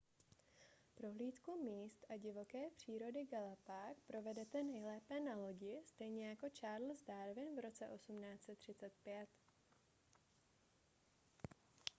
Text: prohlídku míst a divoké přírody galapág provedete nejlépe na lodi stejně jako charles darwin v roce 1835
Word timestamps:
prohlídku 0.95 1.63
míst 1.63 2.05
a 2.09 2.17
divoké 2.17 2.69
přírody 2.75 3.25
galapág 3.31 3.97
provedete 4.07 4.63
nejlépe 4.63 5.19
na 5.19 5.35
lodi 5.35 5.81
stejně 5.85 6.27
jako 6.29 6.49
charles 6.49 7.01
darwin 7.03 7.55
v 7.55 7.59
roce 7.59 7.85
1835 7.95 9.27